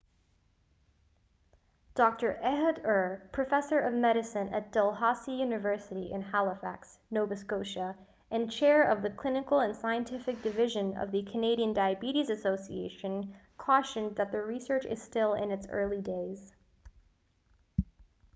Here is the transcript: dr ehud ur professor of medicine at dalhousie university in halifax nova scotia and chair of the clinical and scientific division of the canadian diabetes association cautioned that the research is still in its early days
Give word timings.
dr 1.93 2.39
ehud 2.43 2.79
ur 2.83 3.29
professor 3.31 3.79
of 3.79 3.93
medicine 3.93 4.51
at 4.51 4.71
dalhousie 4.73 5.37
university 5.39 6.11
in 6.11 6.23
halifax 6.23 6.97
nova 7.11 7.35
scotia 7.37 7.95
and 8.31 8.51
chair 8.51 8.81
of 8.81 9.03
the 9.03 9.11
clinical 9.11 9.59
and 9.59 9.75
scientific 9.75 10.41
division 10.41 10.97
of 10.97 11.11
the 11.11 11.21
canadian 11.25 11.71
diabetes 11.71 12.31
association 12.31 13.31
cautioned 13.59 14.15
that 14.15 14.31
the 14.31 14.41
research 14.41 14.87
is 14.87 14.99
still 14.99 15.35
in 15.35 15.51
its 15.51 15.67
early 15.67 16.01
days 16.01 16.55